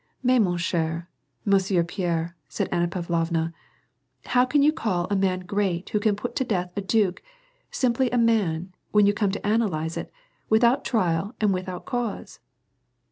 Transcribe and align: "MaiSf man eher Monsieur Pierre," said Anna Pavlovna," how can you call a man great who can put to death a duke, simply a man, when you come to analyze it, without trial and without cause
"MaiSf 0.25 0.39
man 0.41 0.57
eher 0.73 1.05
Monsieur 1.45 1.83
Pierre," 1.83 2.35
said 2.49 2.67
Anna 2.71 2.87
Pavlovna," 2.87 3.53
how 4.33 4.45
can 4.45 4.63
you 4.63 4.73
call 4.73 5.05
a 5.11 5.15
man 5.15 5.41
great 5.41 5.89
who 5.91 5.99
can 5.99 6.15
put 6.15 6.35
to 6.37 6.43
death 6.43 6.71
a 6.75 6.81
duke, 6.81 7.21
simply 7.69 8.09
a 8.09 8.17
man, 8.17 8.73
when 8.89 9.05
you 9.05 9.13
come 9.13 9.29
to 9.29 9.45
analyze 9.45 9.97
it, 9.97 10.11
without 10.49 10.83
trial 10.83 11.35
and 11.39 11.53
without 11.53 11.85
cause 11.85 12.39